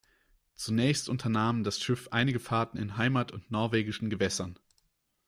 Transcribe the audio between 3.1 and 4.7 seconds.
und norwegischen Gewässern.